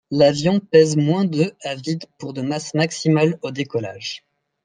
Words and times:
L'avion 0.09 0.59
pèse 0.59 0.95
moins 0.97 1.25
de 1.25 1.53
à 1.63 1.75
vide 1.75 2.05
pour 2.17 2.33
de 2.33 2.41
masse 2.41 2.73
maximale 2.73 3.37
au 3.43 3.51
décollage. 3.51 4.25